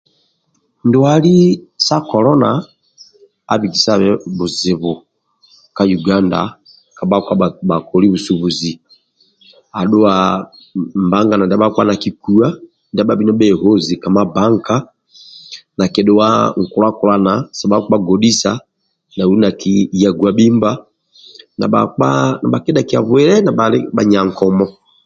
Ndwali 0.87 1.35
sa 1.85 1.97
kolona 2.09 2.49
abikisa 3.53 3.93
bizibu 4.37 4.91
ka 5.75 5.83
uganda 5.97 6.39
kabha 6.97 7.75
koli 7.89 8.07
busobozi 8.13 8.71
adhua 9.79 10.13
mbagane 11.05 11.43
ndia 11.45 11.61
bhakpa 11.61 11.83
nakikuwa 11.89 12.47
ndia 12.91 13.05
bhabhi 13.07 13.23
nibhehozi 13.25 13.93
ka 14.01 14.09
mabanka 14.15 14.75
nakidua 15.77 16.27
nkulakulana 16.61 17.33
subha 17.57 17.73
bhakpa 17.79 17.97
godisa 18.07 18.51
nau 19.15 19.33
nakiya 19.41 20.09
gwabhimbha 20.17 20.71
na 21.59 21.65
bhakpa 21.73 22.07
nibha 22.39 22.63
kidhakia 22.65 23.01
bwile 23.09 23.35
nibhali 23.45 23.79
bha 23.95 24.03
nyakomo 24.11 24.67